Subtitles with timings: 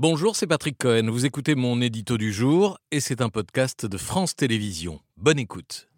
[0.00, 1.10] Bonjour, c'est Patrick Cohen.
[1.10, 5.00] Vous écoutez mon édito du jour et c'est un podcast de France Télévisions.
[5.16, 5.88] Bonne écoute.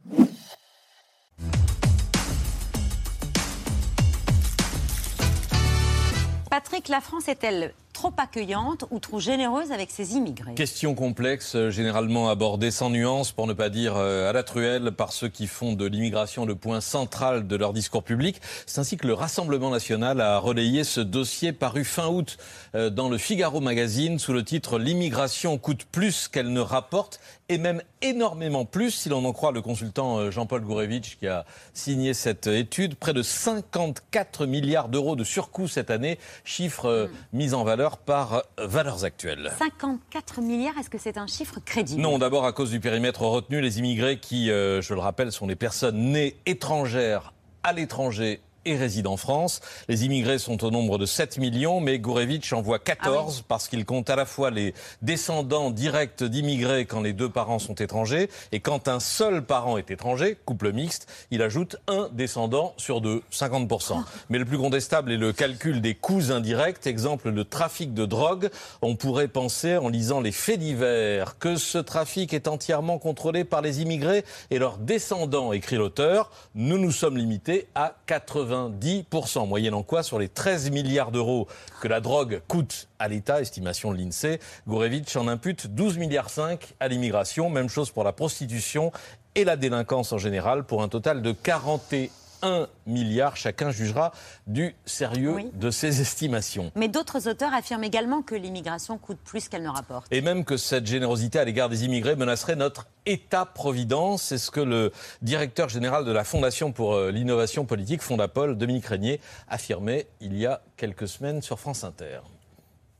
[6.48, 11.70] Patrick, la France est-elle trop accueillante ou trop généreuse avec ses immigrés Question complexe, euh,
[11.70, 15.46] généralement abordée sans nuance, pour ne pas dire euh, à la truelle, par ceux qui
[15.46, 18.40] font de l'immigration le point central de leur discours public.
[18.64, 22.38] C'est ainsi que le Rassemblement national a relayé ce dossier paru fin août
[22.74, 27.58] euh, dans le Figaro magazine sous le titre L'immigration coûte plus qu'elle ne rapporte et
[27.58, 32.46] même énormément plus, si l'on en croit le consultant Jean-Paul Gourevitch qui a signé cette
[32.46, 32.94] étude.
[32.94, 37.36] Près de 54 milliards d'euros de surcoût cette année, chiffre mm.
[37.36, 39.52] mis en valeur par Valeurs Actuelles.
[39.58, 42.00] 54 milliards, est-ce que c'est un chiffre crédible?
[42.00, 45.46] Non, d'abord à cause du périmètre retenu, les immigrés qui, euh, je le rappelle, sont
[45.46, 47.32] les personnes nées étrangères
[47.62, 49.60] à l'étranger et résident en France.
[49.88, 53.68] Les immigrés sont au nombre de 7 millions, mais Gourevitch en voit 14 ah parce
[53.68, 58.28] qu'il compte à la fois les descendants directs d'immigrés quand les deux parents sont étrangers
[58.52, 63.22] et quand un seul parent est étranger, couple mixte, il ajoute un descendant sur deux,
[63.32, 63.94] 50%.
[63.96, 64.04] Ah.
[64.28, 66.86] Mais le plus contestable est le calcul des coûts indirects.
[66.86, 68.50] Exemple, le trafic de drogue.
[68.82, 73.62] On pourrait penser, en lisant les faits divers, que ce trafic est entièrement contrôlé par
[73.62, 76.30] les immigrés et leurs descendants, écrit l'auteur.
[76.54, 81.46] Nous nous sommes limités à 80 90%, moyennant quoi sur les 13 milliards d'euros
[81.80, 86.74] que la drogue coûte à l'État, estimation de l'INSEE, Gourevitch en impute 12 milliards 5
[86.80, 88.92] à l'immigration, même chose pour la prostitution
[89.34, 92.08] et la délinquance en général, pour un total de 41
[92.42, 93.36] 1 milliard.
[93.36, 94.12] Chacun jugera
[94.46, 96.72] du sérieux de ces estimations.
[96.74, 100.06] Mais d'autres auteurs affirment également que l'immigration coûte plus qu'elle ne rapporte.
[100.10, 104.22] Et même que cette générosité à l'égard des immigrés menacerait notre État-providence.
[104.22, 108.86] C'est ce que le directeur général de la Fondation pour euh, l'innovation politique, Fondapol, Dominique
[108.86, 112.20] Régnier, affirmait il y a quelques semaines sur France Inter.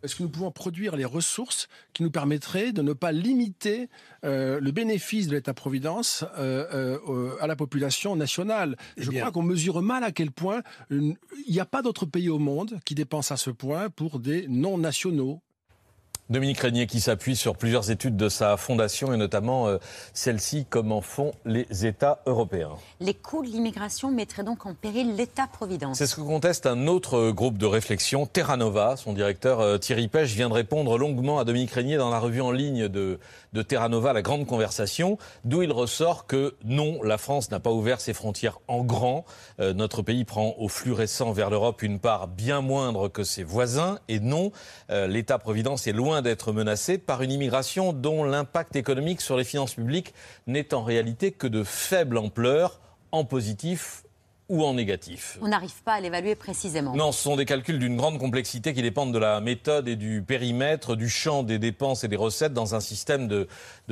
[0.02, 3.88] Est-ce que nous pouvons produire les ressources qui nous permettraient de ne pas limiter
[4.24, 8.76] euh, le bénéfice de l'État-providence euh, euh, à la population nationale?
[8.96, 11.16] Eh Je crois qu'on mesure mal à quel point il
[11.48, 15.42] n'y a pas d'autre pays au monde qui dépense à ce point pour des non-nationaux
[16.30, 19.78] Dominique Régnier qui s'appuie sur plusieurs études de sa fondation et notamment euh,
[20.14, 22.70] celle-ci, comment font les États européens.
[23.00, 25.98] Les coûts de l'immigration mettraient donc en péril l'État-providence.
[25.98, 28.96] C'est ce que conteste un autre euh, groupe de réflexion, Terra Nova.
[28.96, 32.42] Son directeur euh, Thierry Pêche vient de répondre longuement à Dominique Régnier dans la revue
[32.42, 33.18] en ligne de,
[33.52, 37.72] de Terra Nova, La Grande Conversation, d'où il ressort que non, la France n'a pas
[37.72, 39.24] ouvert ses frontières en grand.
[39.58, 43.98] notre pays prend au flux récent vers l'Europe une part bien moindre que ses voisins
[44.08, 44.52] et non,
[44.88, 50.14] l'État-providence est loin d'être menacé par une immigration dont l'impact économique sur les finances publiques
[50.46, 52.80] n'est en réalité que de faible ampleur,
[53.12, 54.04] en positif
[54.50, 56.94] ou en négatif On n'arrive pas à l'évaluer précisément.
[56.94, 60.22] Non, ce sont des calculs d'une grande complexité qui dépendent de la méthode et du
[60.22, 63.46] périmètre, du champ des dépenses et des recettes dans un système de,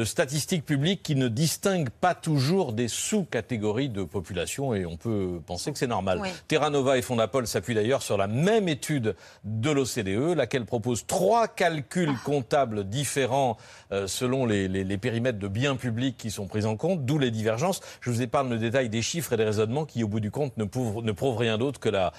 [0.05, 5.73] statistiques publiques qui ne distingue pas toujours des sous-catégories de population et on peut penser
[5.73, 6.21] que c'est normal.
[6.49, 9.15] Terra Nova et Fondapol s'appuient d'ailleurs sur la même étude
[9.45, 12.21] de l'OCDE, laquelle propose trois calculs ah.
[12.25, 13.57] comptables différents
[13.93, 17.81] euh, selon les, périmètres de biens publics qui sont pris en compte, d'où les divergences.
[18.01, 20.48] Je vous épargne le détail des chiffres et des raisonnements qui, au bout du compte,
[20.57, 22.13] ne prouve, ne prouve rien d'autre que la,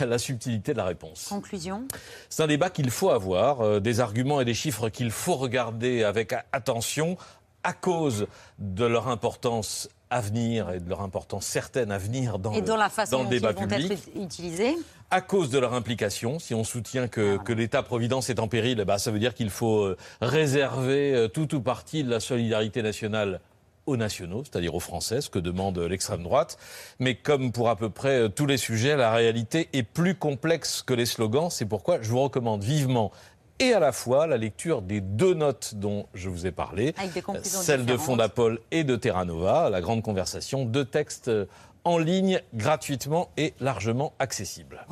[0.00, 1.26] la, subtilité de la réponse.
[1.28, 1.86] Conclusion
[2.28, 6.04] C'est un débat qu'il faut avoir, euh, des arguments et des chiffres qu'il faut regarder
[6.04, 7.16] avec attention
[7.62, 8.26] à cause
[8.58, 12.76] de leur importance à venir et de leur importance certaine à venir dans, et le,
[12.76, 13.92] la façon dans le débat vont public.
[13.92, 14.76] Être utilisés.
[15.10, 18.98] À cause de leur implication, si on soutient que, que l'État-providence est en péril, bah,
[18.98, 23.40] ça veut dire qu'il faut euh, réserver euh, tout ou partie de la solidarité nationale
[23.86, 26.58] aux nationaux, c'est-à-dire aux Français, ce que demande l'extrême droite.
[26.98, 30.82] Mais comme pour à peu près euh, tous les sujets, la réalité est plus complexe
[30.82, 31.50] que les slogans.
[31.50, 33.12] C'est pourquoi je vous recommande vivement
[33.60, 36.94] et à la fois la lecture des deux notes dont je vous ai parlé,
[37.42, 41.46] celle de Fondapol et de Terra Nova, la grande conversation, deux textes euh,
[41.84, 44.86] en ligne gratuitement et largement accessibles.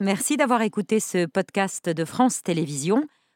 [0.00, 3.06] Merci d'avoir écouté ce podcast de France Télévisions.